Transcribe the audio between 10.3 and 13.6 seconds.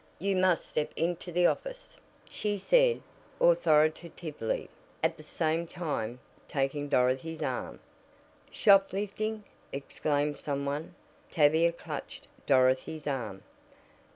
some one. Tavia clutched Dorothy's arm.